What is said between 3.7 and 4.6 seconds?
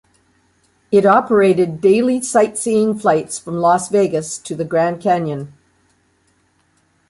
Vegas to